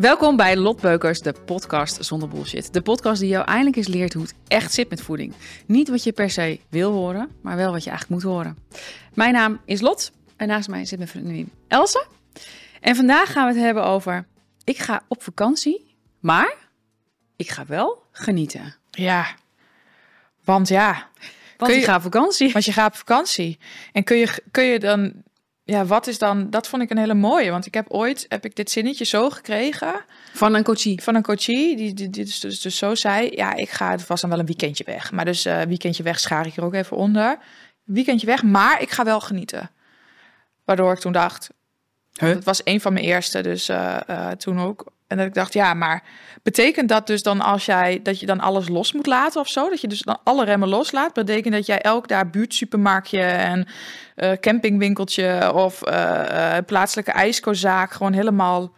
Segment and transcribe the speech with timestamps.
[0.00, 2.72] Welkom bij Lotbeukers, de podcast zonder bullshit.
[2.72, 5.34] De podcast die jou eindelijk eens leert hoe het echt zit met voeding.
[5.66, 8.58] Niet wat je per se wil horen, maar wel wat je eigenlijk moet horen.
[9.14, 12.04] Mijn naam is Lot en naast mij zit mijn vriendin Elsa.
[12.80, 14.26] En vandaag gaan we het hebben over...
[14.64, 16.54] Ik ga op vakantie, maar
[17.36, 18.74] ik ga wel genieten.
[18.90, 19.26] Ja,
[20.44, 21.08] want ja,
[21.56, 22.52] Want je- ga op vakantie.
[22.52, 23.58] want je gaat op vakantie.
[23.92, 25.12] En kun je, kun je dan,
[25.66, 27.50] ja, wat is dan, dat vond ik een hele mooie.
[27.50, 31.02] Want ik heb ooit, heb ik dit zinnetje zo gekregen Van een coachie.
[31.02, 34.06] van een coachie, die, die, die dus, dus, dus zo zei, ja, ik ga, het
[34.06, 35.12] was dan wel een weekendje weg.
[35.12, 37.38] Maar dus eh weekendje weg schaar ik hier ook even onder.
[37.84, 39.70] Weekendje weg, maar ik ga wel genieten.
[40.64, 41.50] Waardoor ik toen dacht,
[42.20, 42.34] Huh?
[42.34, 44.92] dat was een van mijn eerste, dus eh, eh, toen ook.
[45.06, 46.02] En dat ik dacht, ja, maar
[46.42, 49.70] betekent dat dus dan als jij dat je dan alles los moet laten of zo?
[49.70, 51.12] Dat je dus dan alle remmen loslaat?
[51.12, 53.66] Betekent dat jij elk daar buurtsupermarktje en
[54.14, 58.74] eh, campingwinkeltje of eh, eh, plaatselijke ijskozaak gewoon helemaal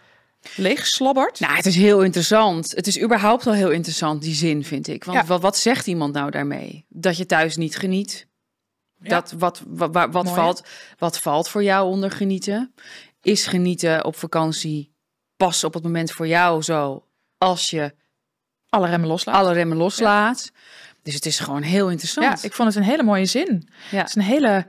[0.56, 1.40] leeg slobbert?
[1.40, 2.70] Nou, het is heel interessant.
[2.70, 5.04] Het is überhaupt al heel interessant, die zin, vind ik.
[5.04, 5.24] Want Ja.
[5.26, 6.86] wat, wat zegt iemand nou daarmee?
[6.88, 8.26] Dat je thuis niet geniet?
[9.00, 9.08] Ja.
[9.08, 10.42] Dat, wat, wat, wat, wat Mooi, hè?
[10.42, 10.62] valt,
[10.98, 12.74] wat valt voor jou onder genieten?
[13.22, 14.96] Is genieten op vakantie
[15.38, 17.04] pas op het moment voor jou zo
[17.38, 17.94] als je
[18.68, 19.34] alle remmen loslaat.
[19.34, 20.52] alle remmen loslaat?
[21.02, 22.40] Dus het is gewoon heel interessant.
[22.40, 23.68] ja, ik vond het een hele mooie zin.
[23.90, 23.98] Ja.
[23.98, 24.66] Het is een hele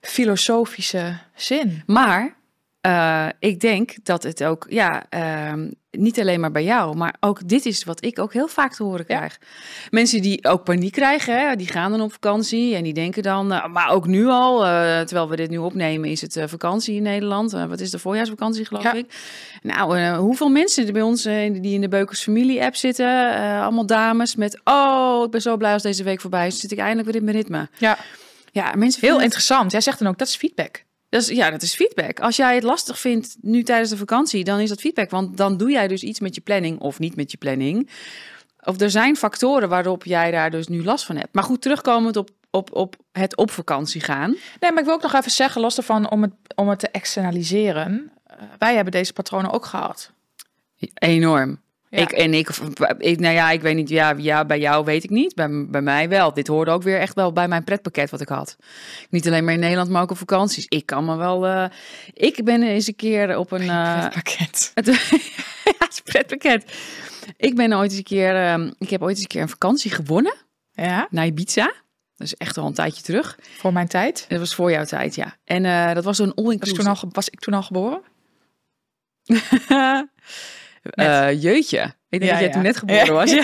[0.00, 1.82] filosofische zin.
[1.86, 2.36] Maar
[2.80, 7.48] eh, ik denk dat het ook, ja, ehm, niet alleen maar bij jou, maar ook
[7.48, 9.16] dit is wat ik ook heel vaak te horen Ja.
[9.16, 9.38] krijg.
[9.90, 13.52] Mensen die ook paniek krijgen, hè, die gaan dan op vakantie en die denken dan,
[13.52, 16.94] eh, maar ook nu al, eh, terwijl we dit nu opnemen, is het eh, vakantie
[16.96, 17.52] in Nederland.
[17.52, 18.92] Wat is de voorjaarsvakantie, geloof Ja.
[18.92, 19.14] ik?
[19.62, 24.36] Nou, hoeveel mensen er bij ons die in de Beukers familie-app zitten, eh, allemaal dames
[24.36, 27.16] met, oh, ik ben zo blij als deze week voorbij is, zit ik eindelijk weer
[27.16, 27.68] in mijn ritme.
[27.78, 27.98] Ja,
[28.52, 29.70] Ja, mensen heel het- interessant.
[29.72, 30.84] Jij zegt dan ook, dat is feedback.
[31.08, 32.20] Dat is, ja, dat is feedback.
[32.20, 35.10] Als jij het lastig vindt nu tijdens de vakantie, dan is dat feedback.
[35.10, 37.90] Want dan doe jij dus iets met je planning of niet met je planning.
[38.64, 41.34] Of er zijn factoren waarop jij daar dus nu last van hebt.
[41.34, 44.30] Maar goed, terugkomend op, op, op het op vakantie gaan.
[44.60, 46.88] Nee, maar ik wil ook nog even zeggen, los ervan om het, om het te
[46.88, 48.12] externaliseren.
[48.24, 50.12] eh, wij hebben deze patronen ook gehad.
[50.94, 51.60] Enorm.
[51.90, 51.98] Ja.
[51.98, 52.48] Ik, en ik,
[52.98, 55.34] ik, nou ja, ik weet niet, ja, ja, bij jou weet ik niet.
[55.34, 56.32] Bij, bij mij wel.
[56.34, 58.56] Dit hoorde ook weer echt wel bij mijn pretpakket wat ik had.
[59.10, 60.66] Niet alleen maar in Nederland, maar ook op vakanties.
[60.68, 61.46] Ik kan me wel.
[61.46, 61.64] eh,
[62.12, 63.66] ik ben eens een keer op een.
[63.66, 64.70] pakket.
[64.74, 66.72] Het, ja, het een pretpakket.
[67.36, 69.90] Ik ben ooit eens een keer, ehm, ik heb ooit eens een keer een vakantie
[69.90, 70.34] gewonnen
[70.72, 71.72] Ja, naar Ibiza.
[72.16, 73.38] Dat is echt al een tijdje terug.
[73.58, 74.24] voor mijn tijd.
[74.28, 75.36] Dat was voor jouw tijd, ja.
[75.44, 76.80] En eh, dat was zo'n Was, ik all-inclusive.
[76.80, 78.02] toen al, ge- was ik toen al geboren?
[80.90, 81.94] Eh, jeutje.
[82.08, 82.52] Ik denk Ja, dat jij ja.
[82.54, 83.12] toen net geboren Ja.
[83.12, 83.34] was.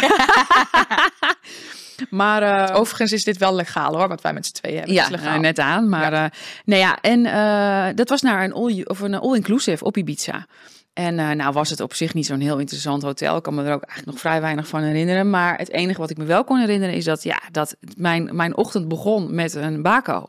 [2.11, 4.95] maar eh, Overigens is dit wel legaal hoor, wat wij met z'n tweeën hebben.
[4.95, 5.35] ja, is legaal.
[5.35, 5.89] eh, net aan.
[5.89, 6.31] Maar ja.
[6.65, 10.47] nou ja, en eh, dat was naar een all, of een all-inclusive op Ibiza.
[10.93, 13.37] En eh, nou was het op zich niet zo'n heel interessant hotel.
[13.37, 15.31] Ik kan me er ook eigenlijk nog vrij weinig van herinneren.
[15.31, 18.57] Maar het enige wat ik me wel kon herinneren is dat, ja, dat mijn, mijn
[18.57, 20.27] ochtend begon met een bako.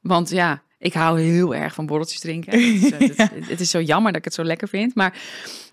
[0.00, 2.52] Want ja, ik hou heel erg van borreltjes drinken.
[2.52, 4.94] Het is, eh, het, het is zo jammer dat ik het zo lekker vind.
[4.94, 5.14] Maar,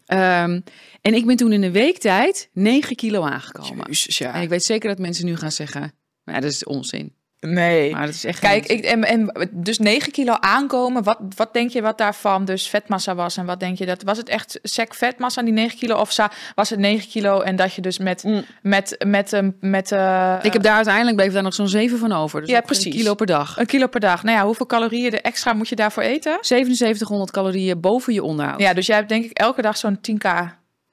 [0.08, 0.60] ehm,
[1.02, 3.86] en ik ben toen in een week tijd 9 kilo aangekomen.
[3.88, 4.34] Jezus, ja.
[4.34, 7.17] En ik weet zeker dat mensen nu gaan zeggen, nou dat is onzin.
[7.40, 7.92] Nee.
[7.92, 11.72] Maar dat is echt Kijk, ik, en, en dus 9 kilo aankomen, wat, wat denk
[11.72, 13.38] je wat daarvan dus vetmassa was?
[13.38, 15.96] En wat denk je dat, was het echt sec vetmassa die 9 kilo?
[15.96, 16.16] Of
[16.56, 18.46] was het 9 kilo en dat je dus met, Mm.
[18.62, 22.12] met, met, met, met eh, Ik heb daar uiteindelijk bleef daar nog zo'n 7 van
[22.12, 22.42] over.
[22.42, 22.86] Dus Ja, precies.
[22.86, 23.58] Een kilo per dag.
[23.58, 24.24] een kilo per dag.
[24.24, 26.38] Nou ja, hoeveel calorieën er extra moet je daarvoor eten?
[26.42, 28.60] 7700 calorieën boven je onderhoud.
[28.60, 30.28] Ja, dus jij hebt denk ik elke dag zo'n 10k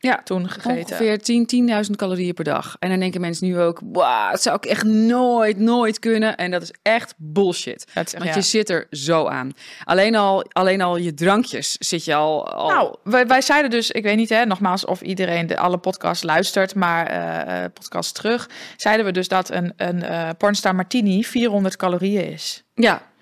[0.04, 0.81] Ja, toen gegeten.
[0.82, 1.47] ongeveer 10
[1.87, 2.76] 10.000 calorieën per dag.
[2.78, 6.37] En dan denken mensen nu ook, wow, dat zou ik echt nooit, nooit kunnen.
[6.37, 7.87] En dat is echt bullshit.
[7.94, 8.34] Dat is echt- Want ja.
[8.34, 9.53] je zit er zo aan.
[9.84, 12.48] Alleen al, alleen al je drankjes zit je al...
[12.48, 15.78] al Nou, wij, wij zeiden dus, ik weet niet hè, nogmaals of iedereen de alle
[15.78, 21.25] podcasts luistert, maar eh podcasts terug, zeiden we dus dat een, een eh pornstar martini
[21.25, 22.64] 400 calorieën is.
[22.75, 23.12] ja.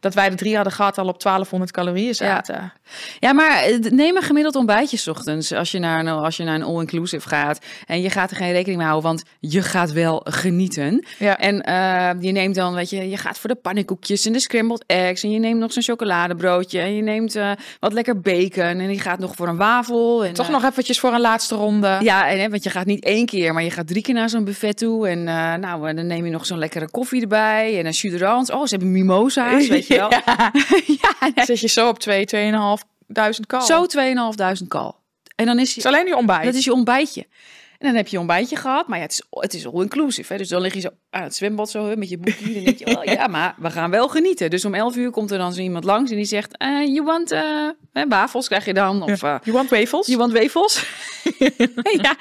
[0.00, 2.12] Dat wij de drie hadden gehad al op 1200 calorieën Ja.
[2.12, 2.72] zaten.
[3.18, 6.44] Ja, maar eh, neem een gemiddeld ontbijtje 's ochtends als je naar een, als je
[6.44, 7.58] naar een all-inclusive gaat.
[7.86, 11.04] En je gaat er geen rekening mee houden, want je gaat wel genieten.
[11.18, 11.38] Ja.
[11.38, 14.84] En eh, je neemt dan, weet je, je gaat voor de pannenkoekjes en de scrambled
[14.86, 15.22] eggs.
[15.22, 16.80] En je neemt nog zo'n chocoladebroodje.
[16.80, 17.50] En je neemt eh,
[17.80, 18.62] wat lekker bacon.
[18.64, 20.24] En je gaat nog voor een wafel.
[20.24, 21.96] En, Toch nog eventjes voor een laatste ronde.
[22.00, 24.44] Ja, en, want je gaat niet één keer, maar je gaat drie keer naar zo'n
[24.44, 25.08] buffet toe.
[25.08, 25.22] En
[25.60, 27.78] nou, dan neem je nog zo'n lekkere koffie erbij.
[27.78, 28.54] En een d'orange.
[28.54, 30.10] Oh, ze hebben mimosa's, weet je wel.
[30.26, 30.52] Ja.
[30.86, 31.44] ja, nee.
[31.44, 33.62] Zit je zo op 2, 2.500 cal.
[33.62, 33.86] Zo
[34.62, 34.96] 2.500 kal.
[35.36, 36.44] En dan is Het is alleen nu ontbijt.
[36.44, 37.26] Dat is je ontbijtje.
[37.78, 38.88] En dan heb je je ontbijtje gehad.
[38.88, 40.32] Maar ja, het is, het is all-inclusive.
[40.32, 40.38] hè.
[40.38, 42.52] Dus dan lig je zo aan het zwembad zo met je boekje.
[42.54, 44.50] Dan denk je, oh ja, maar we gaan wel genieten.
[44.50, 46.56] Dus om 11 uur komt er dan zo iemand langs en die zegt...
[46.56, 47.30] eh you want
[47.92, 49.02] hè, wafels krijg je dan?
[49.02, 50.06] Of eh, You want wafels?
[50.06, 50.84] you want wafels?
[52.02, 52.16] ja.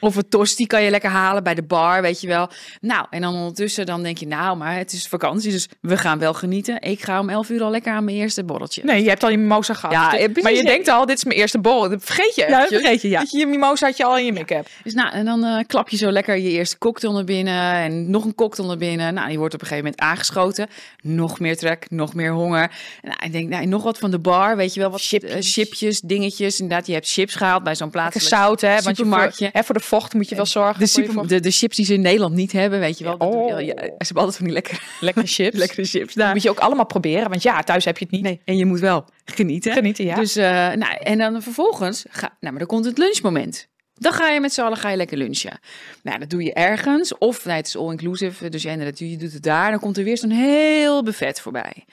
[0.00, 2.48] Of een tosti kan je lekker halen bij de bar, weet je wel.
[2.80, 4.26] Nou, en dan ondertussen dan denk je...
[4.26, 6.80] Nou, maar het is vakantie, dus we gaan wel genieten.
[6.82, 8.82] Ik ga om 11 uur al lekker aan mijn eerste borreltje.
[8.84, 9.94] Nee, je hebt al je mimosa gehad.
[9.94, 11.88] Ja, Dus- maar je denkt al, dit is mijn eerste borrel.
[11.90, 13.18] Dat vergeet je Ja, dat vergeet je, ja.
[13.20, 14.68] Dat je je mimosa had je al in je make-up.
[14.82, 18.10] Dus nou, en dan eh, klap je zo lekker je eerste cocktail naar binnen en
[18.10, 19.14] nog een cocktail naar binnen.
[19.14, 20.68] Nou, die wordt op een gegeven moment aangeschoten.
[21.02, 22.70] Nog meer trek, nog meer honger.
[23.02, 26.00] Nou, ik denk, nou, nog wat van de bar, weet je wel, wat chipjes, chipjes
[26.00, 26.60] dingetjes.
[26.60, 28.68] Inderdaad, je hebt chips gehaald bij zo'n plaatselijk zout, hè?
[28.68, 29.48] Want je voor, supermarktje.
[29.52, 30.80] hè, voor de vocht moet je wel zorgen.
[30.80, 33.14] De, voor super, de, de chips die ze in Nederland niet hebben, weet je wel.
[33.14, 33.48] Oh.
[33.48, 35.58] ja, ja, ze hebben altijd van die lekkere, Lekkere chips.
[35.58, 36.32] lekkere chips Dat daar.
[36.32, 37.28] moet je ook allemaal proberen.
[37.28, 38.22] Want ja, thuis heb je het niet.
[38.22, 39.72] Nee, en je moet wel genieten.
[39.72, 40.14] Genieten, ja.
[40.14, 43.68] Dus, eh, nou, en dan vervolgens, ga, nou, maar dan komt het lunchmoment.
[43.94, 45.58] Dan ga je met z'n allen ga je lekker lunchen.
[46.02, 47.18] Nou, dat doe je ergens.
[47.18, 49.70] Of nee, het is all-inclusive, dus inderdaad, je doet het daar.
[49.70, 51.84] Dan komt er weer zo'n heel buffet voorbij.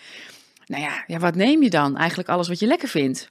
[0.65, 1.97] Nou ja, ja, wat neem je dan?
[1.97, 3.29] Eigenlijk alles wat je lekker vindt.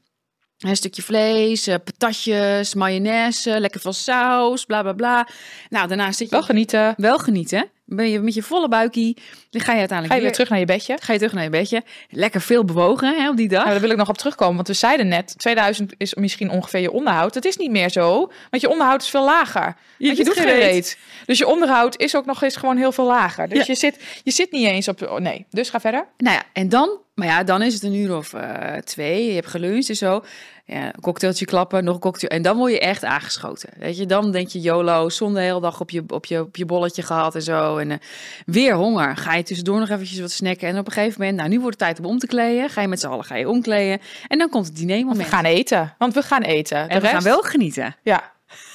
[0.58, 5.28] Een stukje vlees, eh, patatjes, mayonaise, lekker veel saus, bla bla bla.
[5.68, 6.94] Nou, daarna zit je Wel genieten.
[6.96, 7.70] wel genieten.
[7.92, 9.16] Ben je met je volle buikie,
[9.50, 10.96] dan ga je uiteindelijk Ga je weer terug naar je bedje.
[11.00, 11.82] Ga je terug naar je bedje.
[12.10, 13.58] Lekker veel bewogen hè, op die dag.
[13.60, 14.54] Nou, daar wil ik nog op terugkomen.
[14.54, 17.34] Want we zeiden net, 2000 is misschien ongeveer je onderhoud.
[17.34, 18.32] Dat is niet meer zo.
[18.50, 19.76] Want je onderhoud is veel lager.
[19.98, 20.98] Je want je doet geen reet.
[21.26, 23.48] Dus je onderhoud is ook nog eens gewoon heel veel lager.
[23.48, 23.64] Dus Ja.
[23.66, 25.02] je, zit, je zit niet eens op...
[25.02, 26.06] Oh, nee, dus ga verder.
[26.16, 29.26] Nou ja, en dan, maar ja, dan is het een uur of eh, twee.
[29.26, 30.24] Je hebt geluncht en zo.
[30.72, 32.32] Ja, een cocktailtje klappen, nog een cocktail.
[32.32, 33.68] En dan word je echt aangeschoten.
[33.78, 36.56] Weet je, dan denk je YOLO, zon de hele dag op je, op je, op
[36.56, 37.76] je bolletje gehad en zo.
[37.76, 37.98] En eh,
[38.46, 39.16] weer honger.
[39.16, 40.68] Ga je tussendoor nog eventjes wat snacken.
[40.68, 42.68] En op een gegeven moment, nou, nu wordt het tijd om om te kleden.
[42.70, 43.98] Ga je met z'n allen, ga je omkleden.
[44.28, 45.28] En dan komt het We dinermoment.
[45.28, 45.94] gaan eten.
[45.98, 46.78] Want we gaan eten.
[46.78, 47.96] en we rest- gaan wel genieten.
[48.02, 48.32] Ja.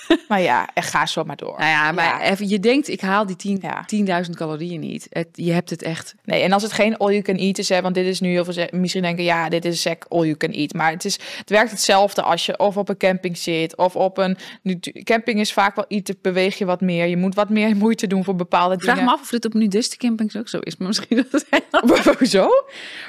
[0.29, 1.57] maar ja, en ga zo maar door.
[1.57, 2.21] Nou ja, maar Ja.
[2.21, 4.23] Even, je denkt, ik haal die 10 Ja.
[4.25, 5.07] 10.000 calorieën niet.
[5.09, 7.69] Het, je hebt het echt Nee, en als het geen all you can eat is,
[7.69, 10.35] hè, want dit is nu heel veel misschien denken, ja, dit is sec all you
[10.35, 10.73] can eat.
[10.73, 14.17] Maar het, is, het werkt hetzelfde als je of op een camping zit of op
[14.17, 14.37] een.
[14.61, 17.05] Nu, camping is vaak wel iets, beweeg je wat meer.
[17.05, 19.09] Je moet wat meer moeite doen voor bepaalde Ik vraag dingen.
[19.09, 20.77] me af of dit op nudiste campings ook zo is.
[20.77, 21.63] Maar misschien dat het
[22.17, 22.49] Hoezo?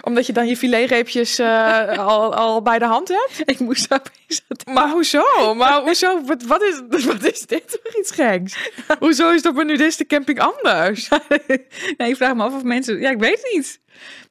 [0.02, 3.50] Omdat je dan je filetreepjes eh, al, al bij de hand hebt?
[3.50, 5.54] Ik moest opeens Maar hoezo?
[5.54, 6.25] Maar hoezo?
[6.25, 8.56] Wat, wat, is, wat is dit voor iets geks?
[8.98, 11.08] hoezo is dat op een nudiste camping anders?
[11.96, 13.00] Nee, ik vraag me af of mensen...
[13.00, 13.80] Ja, ik weet het niet.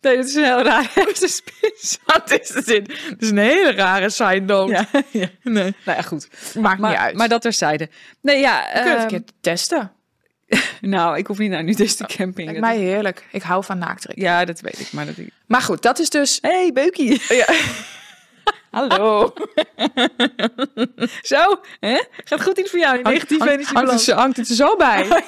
[0.02, 0.64] Nee, dat is een heel.
[1.06, 1.98] Wat is spits?
[2.06, 3.00] Wat is dit?
[3.10, 4.72] Het is een hele rare side note.
[4.72, 4.88] Ja,
[5.22, 5.28] ja.
[5.44, 6.28] Nee, Nou ja, goed.
[6.60, 7.16] maakt Maar, niet uit.
[7.16, 7.90] maar dat terzijde.
[8.22, 8.64] Nee, ja.
[8.74, 9.92] We kunnen het ehm, een keer testen.
[10.82, 12.48] nou, ik hoef niet naar nudiste camping.
[12.52, 13.26] Lijkt Dat mij heerlijk.
[13.32, 14.18] Ik hou van naaktrik.
[14.20, 14.92] Ja, dat weet ik.
[14.92, 15.16] Maar dat...
[15.48, 16.38] Maar goed, dat is dus...
[16.42, 17.22] hey, beukie.
[17.28, 17.46] Ja.
[18.76, 19.34] Hallo.
[21.32, 22.04] Zo, hè?
[22.24, 23.02] Gaat goed iets voor jou.
[23.02, 25.08] Negatieve Hangt- energie hangt, zo- hangt het er zo bij?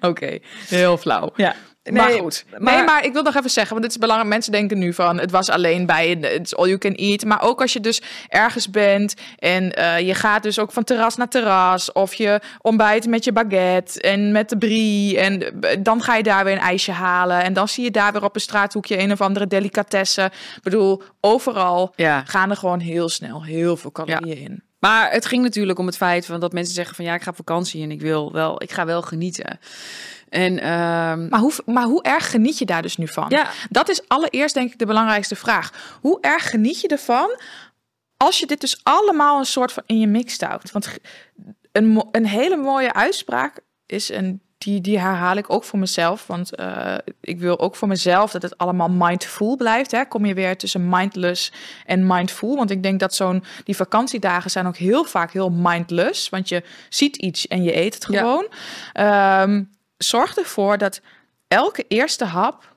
[0.00, 0.38] Oké,
[0.68, 1.32] heel flauw.
[1.36, 1.54] Ja.
[1.92, 2.44] Maar Nee, goed.
[2.58, 4.30] maar- nee, maar ik wil nog even zeggen, want het is belangrijk.
[4.32, 7.24] Mensen denken nu van, het was alleen bij het is all you can eat.
[7.24, 11.16] Maar ook als je dus ergens bent en eh, je gaat dus ook van terras
[11.16, 11.92] naar terras.
[11.92, 15.18] Of je ontbijt met je baguette en met de brie.
[15.18, 17.42] En eh, dan ga je daar weer een ijsje halen.
[17.42, 20.22] En dan zie je daar weer op een straathoekje een of andere delicatesse.
[20.56, 22.22] Ik bedoel, overal Ja.
[22.26, 24.62] gaan er gewoon heel snel heel veel calorieën in.
[24.78, 27.30] Maar het ging natuurlijk om het feit van dat mensen zeggen van ja, ik ga
[27.30, 29.58] op vakantie en ik wil wel, ik ga wel genieten.
[30.28, 33.26] En ehm, Maar hoe, maar hoe erg geniet je daar dus nu van?
[33.28, 35.98] ja, Dat is allereerst denk ik de belangrijkste vraag.
[36.00, 37.40] Hoe erg geniet je ervan
[38.16, 40.70] als je dit dus allemaal een soort van in je mix houdt?
[40.72, 40.98] Want
[41.72, 46.54] een, een hele mooie uitspraak is, en die, die herhaal ik ook voor mezelf, want
[46.54, 49.90] eh, ik wil ook voor mezelf dat het allemaal mindful blijft.
[49.90, 50.04] Hè?
[50.04, 51.52] Kom je weer tussen mindless
[51.86, 52.56] en mindful?
[52.56, 56.62] Want ik denk dat zo'n die vakantiedagen zijn ook heel vaak heel mindless, want je
[56.88, 58.18] ziet iets en je eet het Ja.
[58.18, 58.46] gewoon.
[58.92, 59.62] Ehm,
[59.96, 61.00] zorg ervoor dat
[61.48, 62.74] elke eerste hap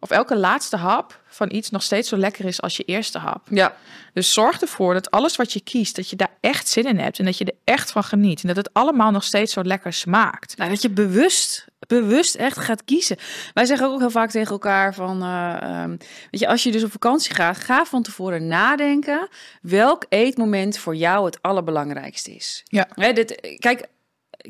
[0.00, 3.46] of elke laatste hap van iets nog steeds zo lekker is als je eerste hap.
[3.50, 3.76] ja,
[4.14, 7.18] Dus zorg ervoor dat alles wat je kiest, dat je daar echt zin in hebt
[7.18, 9.92] en dat je er echt van geniet en dat het allemaal nog steeds zo lekker
[9.92, 10.56] smaakt.
[10.56, 13.16] nou, dat je bewust, bewust echt gaat kiezen.
[13.54, 15.90] Wij zeggen ook heel vaak tegen elkaar van, eh, ehm,
[16.30, 19.28] weet je, als je dus op vakantie gaat, ga van tevoren nadenken
[19.62, 22.62] welk eetmoment voor jou het allerbelangrijkste is.
[22.64, 22.88] Ja.
[22.94, 23.86] Hè, dit, kijk,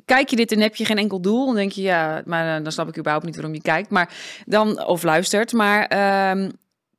[0.05, 2.62] kijk je dit en heb je geen enkel doel, dan denk je ja, maar eh,
[2.62, 4.14] dan snap ik überhaupt niet waarom je kijkt, maar
[4.47, 6.50] dan of luistert, maar ehm,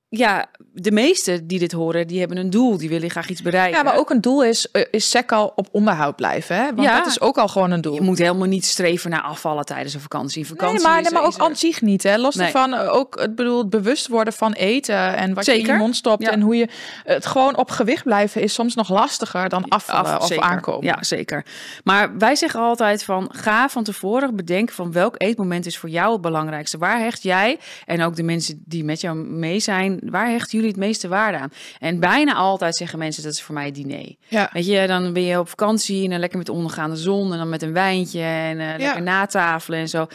[0.10, 2.78] ja, de meesten die dit horen, die hebben een doel.
[2.78, 3.78] Die willen graag iets bereiken.
[3.78, 6.56] Ja, maar ook een doel is, uh, is sec al op onderhoud blijven.
[6.56, 6.66] Hè?
[6.66, 6.98] Want Ja.
[6.98, 7.94] dat is ook al gewoon een doel.
[7.94, 10.48] Je moet helemaal niet streven naar afvallen tijdens een vakantie.
[10.48, 12.04] Vakantie Nee, maar, is, nee, maar ook aan zich niet.
[12.04, 12.18] Hè?
[12.18, 12.46] Los Nee.
[12.46, 15.74] ervan, eh, ook het, bedoel, het bewust worden van eten en wat je in je
[15.74, 16.24] mond stopt.
[16.24, 16.32] Ja.
[16.32, 16.68] En hoe je
[17.04, 20.44] het gewoon op gewicht blijven is soms nog lastiger dan afvallen af- of zeker.
[20.44, 20.86] aankomen.
[20.86, 21.46] Ja, zeker.
[21.84, 26.12] Maar wij zeggen altijd van ga van tevoren bedenken van welk eetmoment is voor jou
[26.14, 26.78] het belangrijkste.
[26.78, 30.68] Waar hecht jij en ook de mensen die met jou mee zijn, waar hechten jullie
[30.68, 31.52] het meeste waarde aan?
[31.80, 34.16] En bijna altijd zeggen mensen dat is voor mij het diner.
[34.28, 34.50] Ja.
[34.54, 37.38] Weet je, dan ben je op vakantie en dan lekker met de ondergaande zon en
[37.38, 40.08] dan met een wijntje en eh, lekker natafelen en zo.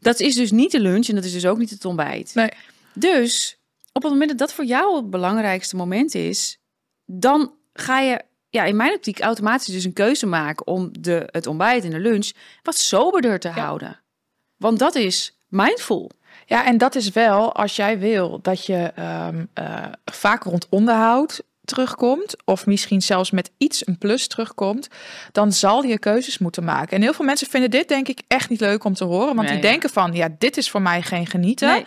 [0.00, 2.34] Dat is dus niet de lunch en dat is dus ook niet het ontbijt.
[2.34, 2.50] Nee.
[2.94, 3.58] Dus
[3.92, 6.58] op het moment dat dat voor jou het belangrijkste moment is,
[7.04, 11.46] dan ga je ja, in mijn optiek automatisch dus een keuze maken om de, het
[11.46, 12.30] ontbijt en de lunch
[12.62, 14.00] wat soberder te houden.
[14.56, 16.10] Want dat is mindful.
[16.46, 21.42] Ja, en dat is wel als jij wil dat je ehm, eh, vaak rond onderhoud
[21.64, 24.88] terugkomt, of misschien zelfs met iets een plus terugkomt,
[25.32, 26.96] dan zal je keuzes moeten maken.
[26.96, 29.38] En heel veel mensen vinden dit denk ik echt niet leuk om te horen, want
[29.38, 29.70] Nee, die ja.
[29.70, 31.68] denken van, ja, dit is voor mij geen genieten.
[31.68, 31.86] Nee.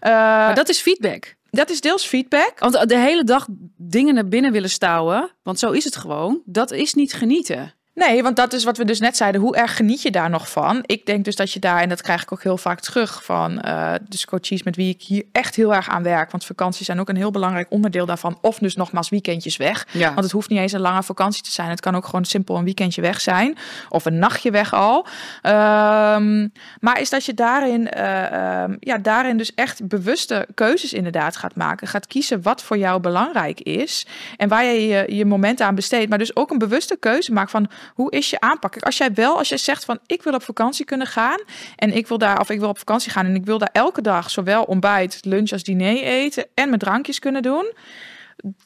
[0.00, 1.34] Eh, Maar dat is feedback.
[1.50, 2.52] dat is deels feedback.
[2.58, 3.46] Want de hele dag
[3.76, 7.74] dingen naar binnen willen stouwen, want zo is het gewoon, dat is niet genieten.
[7.96, 9.40] Nee, want dat is wat we dus net zeiden.
[9.40, 10.82] Hoe erg geniet je daar nog van?
[10.86, 13.60] Ik denk dus dat je daar, en dat krijg ik ook heel vaak terug van
[13.60, 16.30] eh dus coaches met wie ik hier echt heel erg aan werk.
[16.30, 18.38] Want vakanties zijn ook een heel belangrijk onderdeel daarvan.
[18.40, 19.86] Of dus nogmaals weekendjes weg.
[19.90, 20.08] Ja.
[20.08, 21.68] Want het hoeft niet eens een lange vakantie te zijn.
[21.68, 23.56] Het kan ook gewoon simpel een weekendje weg zijn.
[23.88, 25.06] Of een nachtje weg al.
[25.42, 26.48] Ehm,
[26.80, 31.54] maar is dat je daarin, eh, ehm, ja, daarin dus echt bewuste keuzes inderdaad gaat
[31.54, 31.88] maken.
[31.88, 34.06] Gaat kiezen wat voor jou belangrijk is.
[34.36, 36.08] En waar je je, je moment aan besteedt.
[36.08, 38.70] Maar dus ook een bewuste keuze maakt van hoe is je aanpak.
[38.72, 41.40] Kijk, Als jij wel, als jij zegt van ik wil op vakantie kunnen gaan.
[41.76, 43.26] En ik wil daar, of ik wil op vakantie gaan.
[43.26, 46.46] En ik wil daar elke dag zowel ontbijt, lunch als diner eten.
[46.54, 47.72] En mijn drankjes kunnen doen.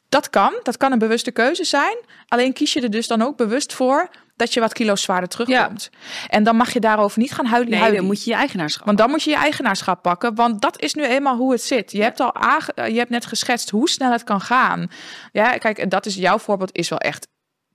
[0.09, 0.53] Dat kan.
[0.63, 1.97] Dat kan een bewuste keuze zijn.
[2.27, 5.89] Alleen kies je er dus dan ook bewust voor dat je wat kilo's zwaarder terugkomt.
[6.27, 7.69] En dan mag je daarover niet gaan huilen.
[7.69, 7.99] Nee, huilen.
[7.99, 8.85] dan moet je je eigenaarschap.
[8.85, 10.35] Want dan moet je je eigenaarschap pakken.
[10.35, 11.91] Want dat is nu eenmaal hoe het zit.
[11.91, 14.91] Je hebt al aange- je hebt net geschetst hoe snel het kan gaan.
[15.31, 17.27] Ja, kijk, en dat is jouw voorbeeld is wel echt.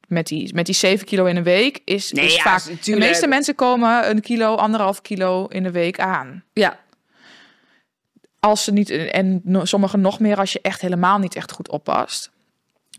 [0.06, 2.62] Met die, met die 7 kilo in een week is, Nee, is ja, vaak.
[2.64, 6.44] is De meeste mensen komen een kilo, anderhalf kilo in de week aan.
[6.52, 6.78] Ja,
[8.40, 12.30] Als ze niet, en sommigen nog meer als je echt helemaal niet echt goed oppast.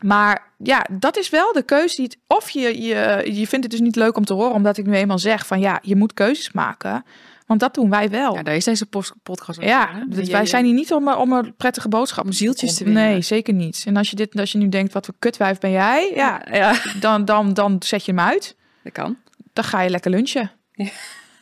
[0.02, 2.18] Maar ja, dat is wel de keuze die het.
[2.28, 4.94] Of je, je, je vindt het dus niet leuk om te horen, omdat ik nu
[4.94, 7.06] eenmaal zeg van ja, je moet keuzes maken.
[7.48, 8.36] Want dat doen wij wel.
[8.36, 8.86] ja, daar is deze
[9.24, 12.76] podcast over, Ja, dus wij zijn hier niet om, om een prettige boodschap Om zieltjes
[12.76, 13.04] te winnen.
[13.04, 13.84] Nee, zeker niet.
[13.86, 16.12] En als je, dit, als je nu denkt, wat voor kutwijf ben jij?
[16.16, 18.56] Ja, ja, dan, dan, dan zet je hem uit.
[18.84, 19.18] dat kan.
[19.54, 20.52] Dan ga je lekker lunchen.
[20.72, 20.90] Ja.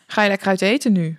[0.07, 1.17] Ga je lekker uit eten nu.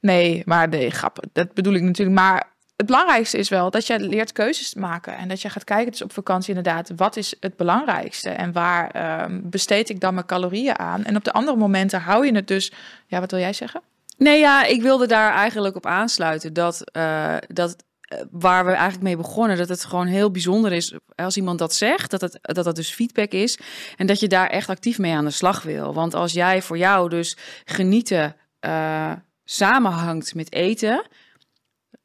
[0.00, 1.24] Nee, maar nee, grap.
[1.32, 2.16] Dat bedoel ik natuurlijk.
[2.16, 5.16] Maar het belangrijkste is wel dat je leert keuzes te maken.
[5.16, 8.30] En dat je gaat kijken, dus op vakantie inderdaad, wat is het belangrijkste?
[8.30, 11.04] En waar ehm, besteed ik dan mijn calorieën aan?
[11.04, 12.72] En op de andere momenten hou je het dus...
[13.06, 13.82] Ja, wat wil jij zeggen?
[14.16, 19.02] Nee, ja, ik wilde daar eigenlijk op aansluiten dat, eh, dat eh, waar we eigenlijk
[19.02, 22.64] mee begonnen, dat het gewoon heel bijzonder is als iemand dat zegt, dat het, dat
[22.64, 23.58] het dus feedback is
[23.96, 25.94] en dat je daar echt actief mee aan de slag wil.
[25.94, 29.12] Want als jij voor jou dus genieten eh,
[29.44, 31.06] samenhangt met eten,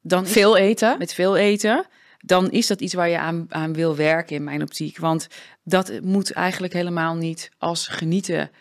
[0.01, 0.97] dan is Veel eten.
[0.97, 1.85] met veel eten,
[2.19, 4.97] dan is dat iets waar je aan, aan wil werken in mijn optiek.
[4.97, 5.27] Want
[5.63, 8.51] dat moet eigenlijk helemaal niet als genieten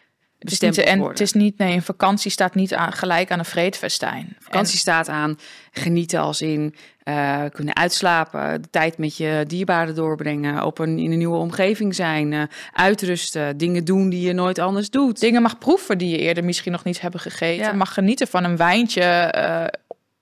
[0.40, 3.30] Het is bestemd niet, en het is niet, nee, een vakantie staat niet aan, gelijk
[3.30, 4.36] aan een vreedfestijn.
[4.38, 5.38] Vakantie staat aan
[5.72, 11.12] genieten als in eh, kunnen uitslapen, de tijd met je dierbaren doorbrengen, op een, in
[11.12, 12.42] een nieuwe omgeving zijn, eh,
[12.72, 15.20] uitrusten, dingen doen die je nooit anders doet.
[15.20, 17.64] dingen mag proeven die je eerder misschien nog niet hebben gegeten.
[17.64, 17.72] Ja.
[17.72, 19.32] Mag genieten van een wijntje.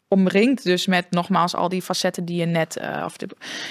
[0.09, 3.29] Omringd dus met nogmaals al die facetten die je net, eh, of de,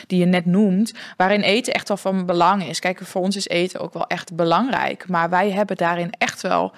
[0.08, 0.94] die je net noemt.
[1.17, 2.79] Waarin eten echt wel van belang is.
[2.79, 5.08] Kijk, voor ons is eten ook wel echt belangrijk.
[5.08, 6.72] Maar wij hebben daarin echt wel.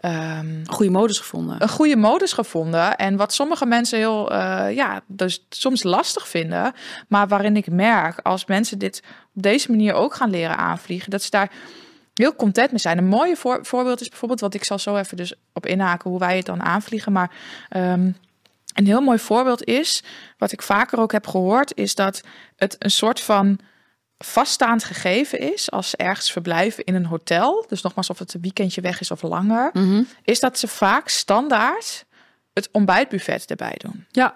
[0.00, 1.62] ehm, Goede modus gevonden.
[1.62, 2.96] een goede modus gevonden.
[2.96, 6.72] En wat sommige mensen heel, eh, ja, dus soms lastig vinden.
[7.08, 9.02] Maar waarin ik merk, als mensen dit
[9.34, 11.50] op deze manier ook gaan leren aanvliegen, dat ze daar
[12.14, 12.98] heel content mee zijn.
[12.98, 16.18] Een mooie voor- voorbeeld is bijvoorbeeld, wat ik zal zo even dus op inhaken, hoe
[16.18, 17.12] wij het dan aanvliegen.
[17.12, 17.30] Maar
[17.68, 18.10] ehm,
[18.74, 20.02] een heel mooi voorbeeld is,
[20.38, 22.22] wat ik vaker ook heb gehoord, is dat
[22.56, 23.58] het een soort van
[24.18, 27.64] vaststaand gegeven is als ze ergens verblijven in een hotel.
[27.68, 30.02] Dus nogmaals, of het een weekendje weg is of langer Mhm.
[30.22, 32.04] is dat ze vaak standaard
[32.52, 34.06] het ontbijtbuffet erbij doen.
[34.10, 34.34] Ja,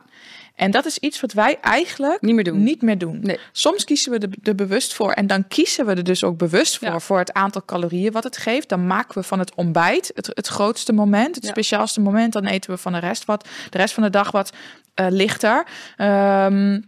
[0.58, 2.62] En dat is iets wat wij eigenlijk niet meer doen.
[2.62, 3.18] niet meer doen.
[3.22, 3.38] Nee.
[3.52, 6.78] Soms kiezen we er, er bewust voor en dan kiezen we er dus ook bewust
[6.78, 6.98] voor Ja.
[7.00, 8.68] voor het aantal calorieën wat het geeft.
[8.68, 11.50] Dan maken we van het ontbijt het, het grootste moment, het Ja.
[11.50, 12.32] speciaalste moment.
[12.32, 14.52] Dan eten we van de rest wat, de rest van de dag wat
[14.94, 15.66] eh, lichter.
[15.96, 16.80] Ehm,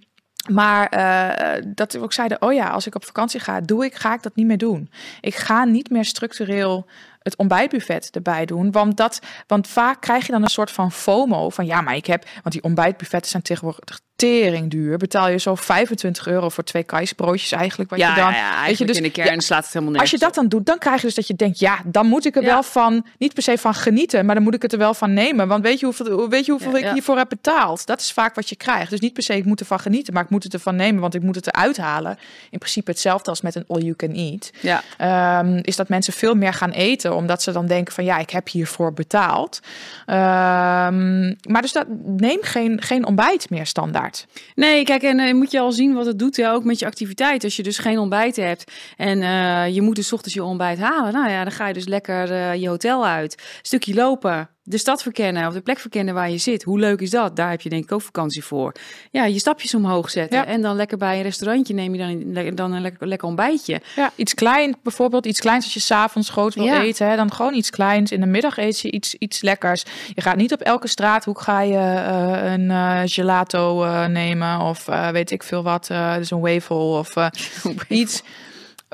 [0.48, 3.94] Maar eh, dat we ook zeiden, oh ja, als ik op vakantie ga, doe ik,
[3.94, 4.90] ga ik dat niet meer doen.
[5.20, 6.86] Ik ga niet meer structureel
[7.22, 8.72] het ontbijtbuffet erbij doen.
[8.72, 12.06] Want, dat, want vaak krijg je dan een soort van FOMO van ja, maar ik
[12.06, 14.96] heb, want die ontbijtbuffetten zijn tegenwoordig tering duur.
[14.96, 17.90] Betaal je zo 25 euro voor twee kaisbroodjes eigenlijk.
[17.90, 19.72] Wat Ja, je dan, ja, ja, weet je, dus in de kern ja, slaat het
[19.72, 22.06] helemaal als je dat dan doet, dan krijg je dus dat je denkt, ja, dan
[22.06, 24.72] moet ik er wel van, niet per se van genieten, maar dan moet ik het
[24.72, 25.48] er wel van nemen.
[25.48, 27.86] Want weet je hoeveel, weet je hoeveel ik hiervoor heb betaald?
[27.86, 28.90] Dat is vaak wat je krijgt.
[28.90, 31.14] Dus niet per se, ik moet ervan genieten, maar ik moet het ervan nemen, want
[31.14, 32.18] ik moet het eruit halen.
[32.50, 34.50] In principe hetzelfde als met een all you can eat.
[34.60, 34.82] Ja.
[34.96, 38.30] Ehm, is dat mensen veel meer gaan eten, omdat ze dan denken van, ja, ik
[38.30, 39.60] heb hiervoor betaald.
[40.06, 44.26] Ehm, maar dus dat, neem geen, geen ontbijt meer standaard.
[44.54, 46.86] Nee, kijk, en eh, moet je al zien wat het doet ja, ook met je
[46.86, 47.44] activiteit.
[47.44, 51.12] Als je dus geen ontbijt hebt en eh, je moet dus ochtends je ontbijt halen.
[51.12, 53.42] Nou ja, dan ga je dus lekker eh, je hotel uit.
[53.62, 56.62] Stukje lopen, de stad verkennen of de plek verkennen waar je zit.
[56.62, 57.36] Hoe leuk is dat?
[57.36, 58.72] Daar heb je denk ik ook vakantie voor.
[59.10, 60.38] Ja, je stapjes omhoog zetten.
[60.38, 60.46] Ja.
[60.46, 61.98] En dan lekker bij een restaurantje neem je
[62.34, 63.80] dan, dan een lekker, lekker ontbijtje.
[63.96, 66.82] Ja, iets klein, bijvoorbeeld iets kleins als je s'avonds groot wil Ja.
[66.82, 67.08] eten.
[67.08, 68.12] Hè, dan gewoon iets kleins.
[68.12, 69.84] In de middag eet je iets, iets lekkers.
[70.14, 74.60] Je gaat niet op elke straathoek ga je eh, een eh, gelato eh, nemen.
[74.60, 75.86] Of weet ik veel wat.
[76.18, 77.14] dus een wafel of
[77.88, 78.22] iets.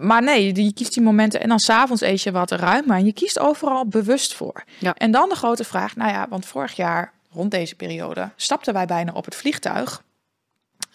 [0.01, 2.97] Maar nee, je kiest die momenten en dan s'avonds eet je wat ruimer.
[2.97, 4.65] En je kiest overal bewust voor.
[4.79, 4.95] Ja.
[4.95, 8.87] En dan de grote vraag, nou ja, want vorig jaar rond deze periode stapten wij
[8.87, 10.03] bijna op het vliegtuig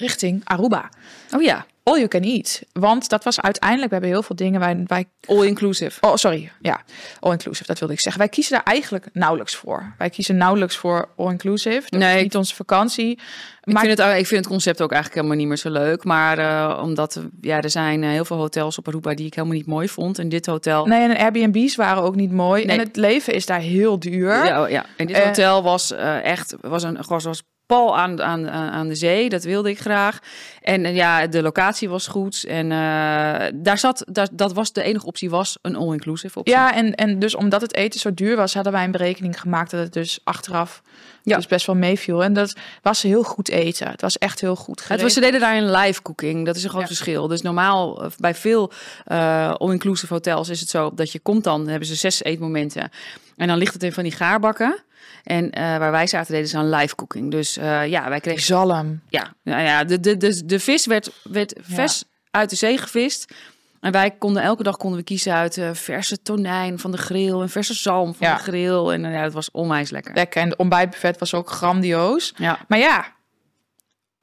[0.01, 0.89] richting Aruba.
[1.35, 2.61] Oh ja, All you can eat.
[2.73, 4.59] Want dat was uiteindelijk, we hebben heel veel dingen.
[4.59, 5.97] Wij, wij all inclusive.
[6.01, 6.51] Oh, sorry.
[6.59, 6.81] Ja,
[7.19, 8.21] all-inclusive, dat wilde ik zeggen.
[8.21, 9.93] Wij kiezen daar eigenlijk nauwelijks voor.
[9.97, 11.81] Wij kiezen nauwelijks voor all-inclusive.
[11.89, 12.15] Dat Nee.
[12.15, 13.11] is niet onze vakantie.
[13.11, 16.03] Ik Maar vind, het, ik vind het concept ook eigenlijk helemaal niet meer zo leuk.
[16.03, 19.57] Maar eh, omdat ja, er zijn eh, heel veel hotels op Aruba die ik helemaal
[19.57, 20.19] niet mooi vond.
[20.19, 20.85] En dit hotel...
[20.85, 22.65] nee, en Airbnb's waren ook niet mooi.
[22.65, 22.77] Nee.
[22.77, 24.45] En het leven is daar heel duur.
[24.45, 24.85] Ja, oh, ja.
[24.97, 27.43] En dit Eh, hotel was eh, echt was een was, was
[27.75, 29.29] pal aan, aan, aan de zee.
[29.29, 30.19] Dat wilde ik graag.
[30.61, 32.43] En ja, de locatie was goed.
[32.43, 36.53] En eh, daar zat, daar, dat was de enige optie, was een all-inclusive optie.
[36.55, 39.71] Ja, en, en dus omdat het eten zo duur was, hadden wij een berekening gemaakt
[39.71, 40.81] dat het dus achteraf
[41.23, 41.35] Ja.
[41.35, 42.23] dus best wel meeviel.
[42.23, 43.87] En dat was heel goed eten.
[43.87, 46.45] Het was echt heel goed Het was, ze deden daar een live cooking.
[46.45, 46.87] Dat is een groot Ja.
[46.87, 47.27] verschil.
[47.27, 48.71] Dus normaal eh, bij veel
[49.05, 52.89] eh, all-inclusive hotels is het zo dat je komt dan, dan hebben ze zes eetmomenten.
[53.37, 54.83] En dan ligt het in van die gaarbakken.
[55.23, 57.31] En eh, waar wij zaten deden ze aan live cooking.
[57.31, 59.01] Dus eh, ja, wij kregen Zalm.
[59.09, 63.33] Ja, nou ja de, de, de, de vis werd, werd vers uit de zee gevist.
[63.79, 67.41] En wij konden elke dag konden we kiezen uit eh, verse tonijn van de grill
[67.41, 68.35] en verse zalm van Ja.
[68.35, 68.89] de grill.
[68.89, 70.13] En ja, dat was onwijs lekker.
[70.13, 70.41] Lekker.
[70.41, 72.33] En de ontbijtbuffet was ook grandioos.
[72.35, 72.59] Ja.
[72.67, 73.05] Maar ja,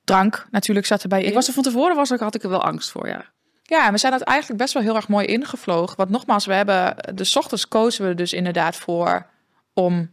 [0.04, 1.28] drank natuurlijk zat erbij in.
[1.28, 3.24] Ik was er van tevoren was had ik er wel angst voor, ja.
[3.62, 5.96] Ja, we zijn dat eigenlijk best wel heel erg mooi ingevlogen.
[5.96, 9.26] Want nogmaals, we hebben de ochtends kozen we dus inderdaad voor
[9.72, 10.10] om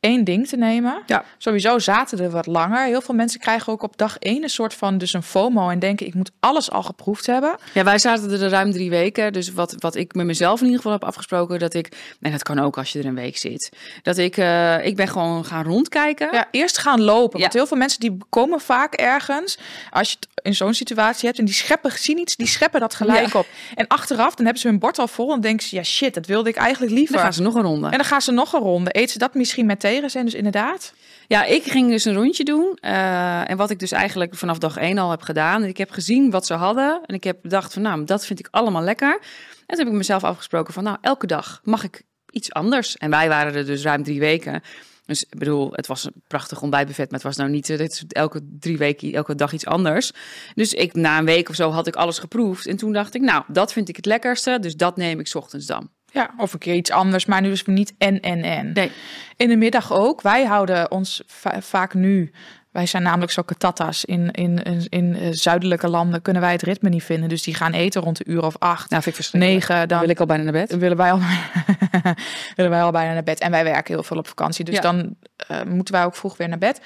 [0.00, 1.02] één ding te nemen.
[1.06, 1.24] Ja.
[1.38, 2.84] Sowieso zaten er wat langer.
[2.84, 5.78] Heel veel mensen krijgen ook op dag één een soort van dus een FOMO en
[5.78, 7.54] denken ik moet alles al geproefd hebben.
[7.74, 9.32] Ja, wij zaten er ruim drie weken.
[9.32, 12.42] Dus wat, wat ik met mezelf in ieder geval heb afgesproken, dat ik, en dat
[12.42, 13.70] kan ook als je er een week zit,
[14.02, 16.28] dat ik, eh, ik ben gewoon gaan rondkijken.
[16.32, 17.40] Ja, eerst gaan lopen.
[17.40, 17.58] Want Ja.
[17.58, 19.58] heel veel mensen die komen vaak ergens.
[19.90, 22.94] Als je het in zo'n situatie hebt en die scheppen, zien iets, die scheppen dat
[22.94, 23.38] gelijk Ja.
[23.38, 23.46] op.
[23.74, 26.26] En achteraf, dan hebben ze hun bord al vol en denken ze, ja shit, dat
[26.26, 27.14] wilde ik eigenlijk liever.
[27.14, 27.86] Dan gaan ze nog een ronde.
[27.88, 28.90] En dan gaan ze nog een ronde.
[28.92, 30.24] Eet ze dat misschien met tegenzin?
[30.24, 30.92] Dus inderdaad.
[31.26, 32.76] Ja, ik ging dus een rondje doen.
[32.80, 35.64] eh, en wat ik dus eigenlijk vanaf dag één al heb gedaan.
[35.64, 37.00] Ik heb gezien wat ze hadden.
[37.06, 39.12] En ik heb bedacht van, nou, dat vind ik allemaal lekker.
[39.12, 42.96] En toen heb ik mezelf afgesproken van, nou, elke dag mag ik iets anders.
[42.96, 44.62] En wij waren er dus ruim drie weken.
[45.06, 48.12] Dus ik bedoel, het was een prachtig ontbijtbuffet, maar het was nou niet eh, dit
[48.12, 50.12] elke drie weken, elke dag iets anders.
[50.54, 52.66] Dus ik, na een week of zo had ik alles geproefd.
[52.66, 54.58] En toen dacht ik, nou, dat vind ik het lekkerste.
[54.60, 55.90] Dus dat neem ik ochtends dan.
[56.12, 58.72] Ja, of een keer iets anders, maar nu dus niet en, en, en.
[58.72, 58.90] Nee.
[59.36, 60.20] In de middag ook.
[60.22, 62.32] Wij houden ons va- vaak nu...
[62.70, 64.04] Wij zijn namelijk zo katatas.
[64.04, 67.28] In, in, in, in eh, zuidelijke landen kunnen wij het ritme niet vinden.
[67.28, 69.68] Dus die gaan eten rond de uur of acht, Nou, vind ik verschrikkelijk.
[69.68, 69.88] negen.
[69.88, 70.76] Dan wil ik al bijna naar bed.
[70.76, 71.18] willen wij, al,
[72.56, 73.40] willen wij al bijna naar bed.
[73.40, 74.64] En wij werken heel veel op vakantie.
[74.64, 74.80] Dus Ja.
[74.80, 76.80] dan eh, moeten wij ook vroeg weer naar bed.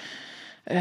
[0.65, 0.77] Eh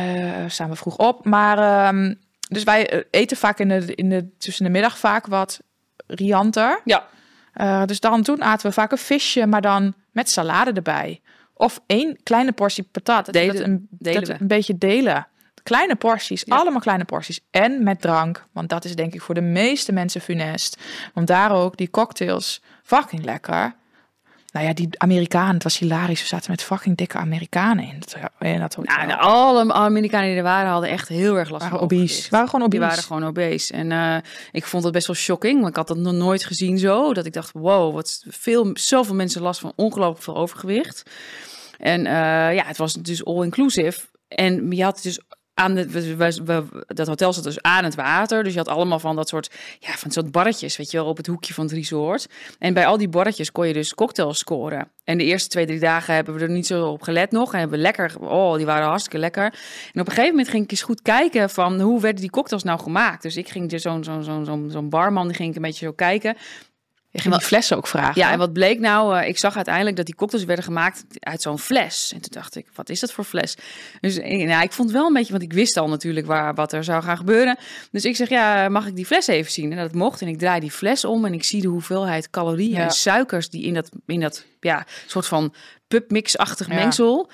[0.47, 1.25] staan we vroeg op.
[1.25, 2.13] Maar ehm,
[2.49, 5.59] dus wij eten vaak in de, in de, tussen de middag vaak wat
[6.07, 6.81] rianter.
[6.85, 7.05] Ja.
[7.53, 11.21] Eh, dus dan toen aten we vaak een visje, maar dan met salade erbij.
[11.53, 13.25] Of één kleine portie patat.
[13.25, 14.37] Dat, Delen- dat een, delen dat we.
[14.41, 15.27] een beetje delen.
[15.63, 16.55] Kleine porties, Ja.
[16.55, 17.39] allemaal kleine porties.
[17.51, 20.77] En met drank, want dat is denk ik voor de meeste mensen funest.
[21.13, 23.75] Want daar ook, die cocktails, fucking lekker.
[24.53, 26.21] Nou ja, die Amerikanen, het was hilarisch.
[26.21, 29.05] We zaten met fucking dikke Amerikanen in dat, in dat hotel.
[29.05, 32.29] Nou, alle Amerikanen die er waren hadden echt heel erg last waren van obese.
[32.29, 32.95] Waren gewoon Die obese.
[32.95, 33.73] waren gewoon obese.
[33.73, 34.17] En eh,
[34.51, 37.13] ik vond het best wel shocking, want ik had dat nog nooit gezien zo.
[37.13, 41.03] Dat ik dacht, wow, wat veel, zoveel mensen last van ongelooflijk veel overgewicht.
[41.77, 42.13] En eh,
[42.55, 43.99] ja, het was dus all-inclusive.
[44.27, 45.19] En je had dus
[45.53, 48.43] aan de, we, dat hotel zat dus aan het water.
[48.43, 51.17] Dus je had allemaal van dat soort, ja, van soort barretjes, weet je wel, op
[51.17, 52.27] het hoekje van het resort.
[52.59, 54.91] En bij al die barretjes kon je dus cocktails scoren.
[55.03, 57.53] En de eerste twee, drie dagen hebben we er niet zo op gelet nog.
[57.53, 59.43] En hebben we lekker, oh, die waren hartstikke lekker.
[59.93, 62.63] En op een gegeven moment ging ik eens goed kijken van hoe werden die cocktails
[62.63, 63.21] nou gemaakt.
[63.21, 65.85] Dus ik ging dus zo'n zo'n zo'n zo'n zo'n barman, die ging ik een beetje
[65.85, 66.37] zo kijken.
[67.15, 68.21] Je ging die flessen ook vragen.
[68.21, 69.17] Ja, en wat bleek nou?
[69.19, 72.11] Eh, ik zag uiteindelijk dat die cocktails werden gemaakt uit zo'n fles.
[72.13, 73.57] En toen dacht ik, wat is dat voor fles?
[74.01, 76.73] Dus ik, nou, ik vond wel een beetje, want ik wist al natuurlijk waar, wat
[76.73, 77.57] er zou gaan gebeuren.
[77.91, 79.71] Dus ik zeg, ja, mag ik die fles even zien?
[79.71, 80.21] En dat mocht.
[80.21, 82.83] En ik draai die fles om en ik zie de hoeveelheid calorieën Ja.
[82.83, 85.53] en suikers die in dat, in dat ja, soort van
[85.87, 86.73] pubmix-achtig Ja.
[86.73, 87.29] mengsel.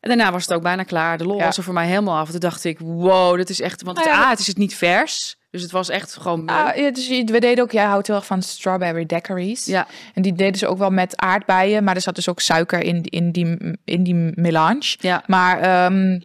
[0.00, 1.18] En daarna was het ook bijna klaar.
[1.18, 1.44] De lol Ja.
[1.44, 2.30] was er voor mij helemaal af.
[2.30, 3.82] Toen dacht ik, wow, dat is echt...
[3.82, 5.36] Want Nou ja, het, A, het is het niet vers.
[5.50, 6.46] Dus het was echt gewoon...
[6.46, 9.64] Ah, ja, dus we deden ook, jij houdt heel erg van strawberry daiquiris.
[9.64, 12.82] ja, En die deden ze ook wel met aardbeien, maar er zat dus ook suiker
[12.82, 14.96] in, in, die, in die melange.
[15.00, 15.22] ja.
[15.26, 16.18] Maar, ehm,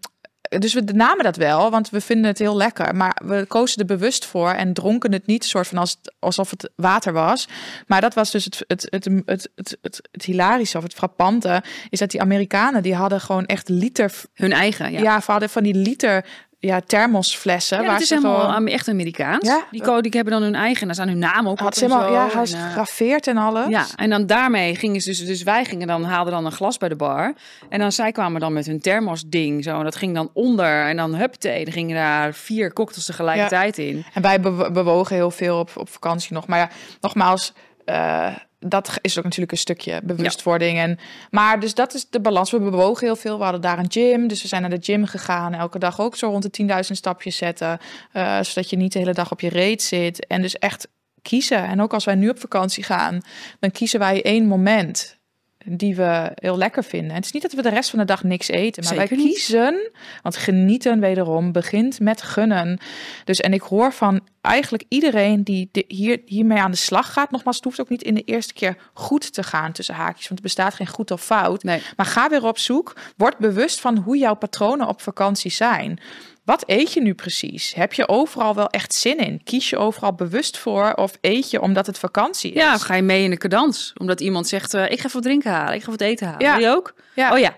[0.59, 2.95] dus we namen dat wel, want we vinden het heel lekker.
[2.95, 6.71] Maar we kozen er bewust voor en dronken het niet soort van als alsof het
[6.75, 7.47] water was.
[7.87, 11.63] Maar dat was dus het, het, het, het, het, het, het hilarische of het frappante,
[11.89, 15.21] is dat die Amerikanen, die hadden gewoon echt liter, Hun eigen, ja, ja.
[15.25, 16.25] hadden van die liter
[16.67, 17.77] ja, thermosflessen.
[17.77, 19.47] Ja, waar het is ze helemaal gewoon- echt Amerikaans.
[19.47, 19.63] Ja.
[19.71, 21.79] Die, co- die hebben dan hun eigen, daar staan hun naam ook had op ze
[21.85, 23.67] helemaal, ja, hij is En, eh, gegraveerd en alles.
[23.69, 26.77] ja, en dan daarmee gingen ze dus, dus wij gingen dan, haalden dan een glas
[26.77, 27.33] bij de bar.
[27.69, 29.77] En dan zij kwamen dan met hun thermos ding zo.
[29.77, 30.87] En dat ging dan onder.
[30.87, 34.05] En dan huppatee, er gingen daar vier cocktails tegelijkertijd in.
[34.13, 36.47] En wij bewo- bewogen heel veel op, op vakantie nog.
[36.47, 36.69] Maar ja,
[37.01, 37.53] nogmaals,
[37.85, 38.27] eh,
[38.65, 40.77] dat is ook natuurlijk een stukje bewustwording.
[40.77, 40.99] En,
[41.29, 42.51] maar dus dat is de balans.
[42.51, 43.37] We bewogen heel veel.
[43.37, 44.27] We hadden daar een gym.
[44.27, 45.53] Dus we zijn naar de gym gegaan.
[45.53, 47.79] Elke dag ook zo rond de 10.000 stapjes zetten.
[48.11, 50.27] eh, zodat je niet de hele dag op je reet zit.
[50.27, 50.87] En dus echt
[51.21, 51.63] kiezen.
[51.63, 53.21] En ook als wij nu op vakantie gaan,
[53.59, 55.21] dan kiezen wij één moment
[55.63, 57.15] die we heel lekker vinden.
[57.15, 59.25] Het is niet dat we de rest van de dag niks eten, maar Zeker wij
[59.25, 59.33] niet.
[59.33, 62.79] kiezen, want genieten wederom begint met gunnen.
[63.23, 67.31] Dus en ik hoor van eigenlijk iedereen die de, hier, hiermee aan de slag gaat.
[67.31, 70.39] Nogmaals, het hoeft ook niet in de eerste keer goed te gaan tussen haakjes, want
[70.39, 71.63] er bestaat geen goed of fout.
[71.63, 71.81] Nee.
[71.95, 72.95] Maar ga weer op zoek.
[73.17, 75.99] Word bewust van hoe jouw patronen op vakantie zijn.
[76.43, 77.73] Wat eet je nu precies?
[77.73, 79.43] Heb je overal wel echt zin in?
[79.43, 82.61] Kies je overal bewust voor of eet je omdat het vakantie is?
[82.61, 83.93] Ja, of ga je mee in de cadans?
[83.97, 85.73] Omdat iemand zegt, eh, ik ga wat drinken halen.
[85.73, 86.45] Ik ga wat eten halen.
[86.45, 86.57] Ja.
[86.57, 86.93] Wil je ook?
[87.15, 87.33] Ja.
[87.33, 87.55] Oh ja.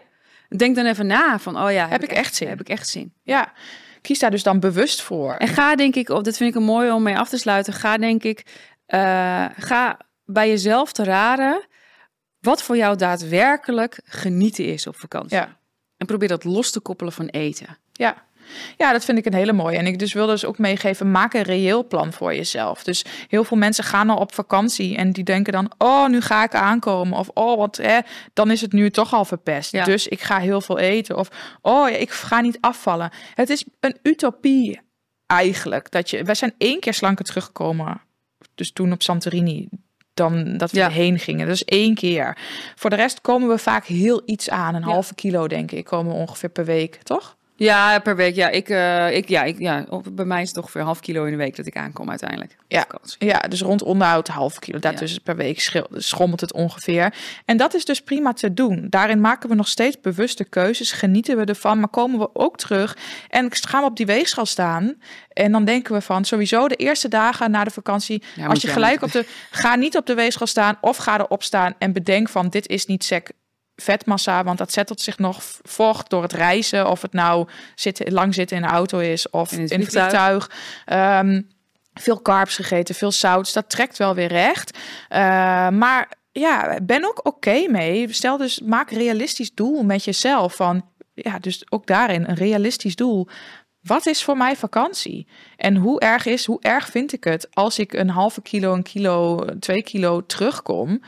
[0.58, 1.88] Denk dan even na van, oh ja.
[1.88, 2.48] Heb ik echt zin?
[2.48, 3.14] Heb ik echt zin?
[3.24, 3.54] ja.
[4.02, 5.34] Kies daar dus dan bewust voor.
[5.34, 7.74] En ga denk ik, op dat vind ik een mooi om mee af te sluiten.
[7.74, 8.46] Ga denk ik,
[8.86, 11.68] eh, ga bij jezelf te raden
[12.40, 15.38] wat voor jou daadwerkelijk genieten is op vakantie.
[15.38, 15.58] Ja.
[15.98, 17.78] En probeer dat los te koppelen van eten.
[17.92, 18.24] Ja.
[18.78, 19.78] Ja, dat vind ik een hele mooie.
[19.78, 22.84] En ik dus wil dus ook meegeven, maak een reëel plan voor jezelf.
[22.84, 26.44] Dus heel veel mensen gaan al op vakantie en die denken dan, oh, nu ga
[26.44, 27.18] ik aankomen.
[27.18, 28.00] Of, oh, wat, hè,
[28.34, 29.72] dan is het nu toch al verpest.
[29.72, 29.84] Ja.
[29.84, 31.18] Dus ik ga heel veel eten.
[31.18, 31.30] Of,
[31.62, 33.10] oh, ik ga niet afvallen.
[33.34, 34.80] Het is een utopie
[35.26, 35.92] eigenlijk.
[35.92, 38.02] Dat je, wij zijn één keer slanker teruggekomen.
[38.56, 39.68] Dus toen op Santorini.
[40.14, 40.86] Dan dat we Ja.
[40.86, 41.48] erheen gingen.
[41.48, 42.38] Dus één keer.
[42.76, 44.76] Voor de rest komen we vaak heel iets aan.
[44.76, 44.88] Een Ja.
[44.88, 47.38] halve kilo, denk ik, komen we ongeveer per week, toch?
[47.58, 48.36] Ja, per week.
[48.36, 51.24] Ja, ik, eh, ik, ja, ik, ja, op- bij mij is het ongeveer half kilo
[51.24, 52.56] in de week dat ik aankom uiteindelijk.
[52.68, 52.88] Ja.
[53.20, 54.80] Ja, dus rond onderhoud half kilo.
[54.80, 57.14] Daartussen per week schil- schommelt het ongeveer.
[57.46, 58.88] En dat is dus prima te doen.
[58.90, 60.92] Daarin maken we nog steeds bewuste keuzes.
[60.92, 62.98] Genieten we ervan, maar komen we ook terug.
[63.30, 64.96] En gaan we op die weegschaal staan.
[65.30, 68.24] En dan denken we van sowieso de eerste dagen na de vakantie.
[68.48, 69.26] als je gelijk op de.
[69.52, 71.74] Ga niet op de weegschaal staan of ga erop staan.
[71.80, 73.30] En bedenk van dit is niet sec
[73.76, 76.90] vetmassa, want dat zettelt zich nog vocht door het reizen.
[76.90, 79.90] Of het nou zitten, lang zitten in de auto is of In in het het
[79.90, 80.52] vliegtuig.
[80.86, 81.42] Ehm,
[81.94, 83.54] veel carbs gegeten, veel zout.
[83.54, 84.78] Dat trekt wel weer recht.
[85.10, 85.20] Eh,
[85.70, 88.14] maar ja, ben ook oké mee.
[88.14, 90.56] Stel dus, maak een realistisch doel met jezelf.
[90.56, 93.28] Van, ja, dus ook daarin een realistisch doel.
[93.82, 95.28] Wat is voor mij vakantie?
[95.56, 98.84] En hoe erg is, hoe erg vind ik het als ik een halve kilo, een
[98.84, 101.02] kilo, twee kilo terugkom?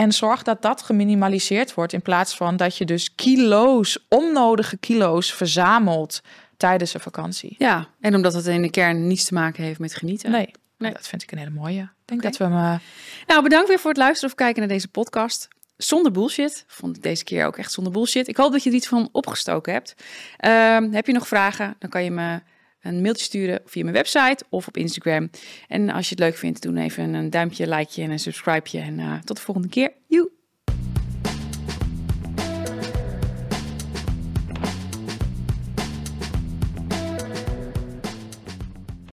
[0.00, 5.32] En zorg dat dat geminimaliseerd wordt in plaats van dat je dus kilo's, onnodige kilo's
[5.34, 6.20] verzamelt
[6.56, 7.54] tijdens een vakantie.
[7.58, 10.30] Ja, en omdat het in de kern niets te maken heeft met genieten.
[10.30, 10.92] Nee, Nee.
[10.92, 11.80] dat vind ik een hele mooie.
[11.82, 12.52] Ik denk dat we hem...
[12.52, 12.74] eh,
[13.26, 15.48] Nou, bedankt weer voor het luisteren of kijken naar deze podcast.
[15.76, 16.64] Zonder bullshit.
[16.66, 18.28] Vond ik deze keer ook echt zonder bullshit.
[18.28, 19.94] Ik hoop dat je er iets van opgestoken hebt.
[20.36, 21.76] Ehm, heb je nog vragen?
[21.78, 22.40] Dan kan je me
[22.82, 25.30] een mailtje sturen via mijn website of op Instagram.
[25.68, 28.80] En als je het leuk vindt, doe even een duimpje, likeje en een subscribeje.
[28.80, 29.92] En eh, tot de volgende keer.